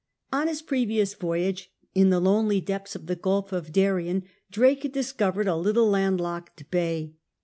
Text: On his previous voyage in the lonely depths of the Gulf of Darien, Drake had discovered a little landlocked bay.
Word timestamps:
On 0.33 0.47
his 0.47 0.63
previous 0.63 1.13
voyage 1.13 1.71
in 1.93 2.09
the 2.09 2.19
lonely 2.19 2.59
depths 2.59 2.95
of 2.95 3.05
the 3.05 3.15
Gulf 3.15 3.51
of 3.53 3.71
Darien, 3.71 4.23
Drake 4.49 4.81
had 4.81 4.93
discovered 4.93 5.45
a 5.47 5.55
little 5.55 5.91
landlocked 5.91 6.71
bay. 6.71 7.13